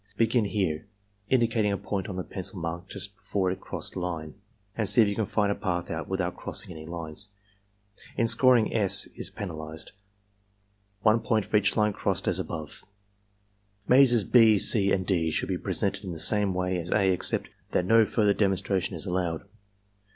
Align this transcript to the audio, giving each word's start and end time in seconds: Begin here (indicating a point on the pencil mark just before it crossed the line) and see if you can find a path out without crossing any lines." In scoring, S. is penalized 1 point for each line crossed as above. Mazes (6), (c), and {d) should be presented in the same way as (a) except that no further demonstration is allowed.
Begin 0.17 0.45
here 0.45 0.87
(indicating 1.29 1.71
a 1.71 1.77
point 1.77 2.07
on 2.09 2.15
the 2.15 2.23
pencil 2.23 2.59
mark 2.59 2.87
just 2.89 3.15
before 3.15 3.51
it 3.51 3.61
crossed 3.61 3.93
the 3.93 3.99
line) 3.99 4.33
and 4.75 4.89
see 4.89 5.03
if 5.03 5.07
you 5.07 5.13
can 5.13 5.27
find 5.27 5.51
a 5.51 5.53
path 5.53 5.91
out 5.91 6.07
without 6.09 6.35
crossing 6.35 6.71
any 6.71 6.87
lines." 6.87 7.29
In 8.17 8.27
scoring, 8.27 8.73
S. 8.75 9.05
is 9.15 9.29
penalized 9.29 9.91
1 11.03 11.19
point 11.19 11.45
for 11.45 11.57
each 11.57 11.77
line 11.77 11.93
crossed 11.93 12.27
as 12.27 12.39
above. 12.39 12.83
Mazes 13.87 14.27
(6), 14.27 14.63
(c), 14.65 14.91
and 14.91 15.05
{d) 15.05 15.29
should 15.29 15.49
be 15.49 15.59
presented 15.59 16.03
in 16.03 16.13
the 16.13 16.19
same 16.19 16.55
way 16.55 16.79
as 16.79 16.91
(a) 16.91 17.11
except 17.11 17.49
that 17.69 17.85
no 17.85 18.03
further 18.03 18.33
demonstration 18.33 18.95
is 18.95 19.05
allowed. 19.05 19.43